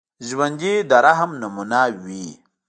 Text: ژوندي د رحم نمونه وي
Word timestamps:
ژوندي 0.27 0.73
د 0.89 0.91
رحم 1.05 1.31
نمونه 1.41 1.79
وي 2.03 2.27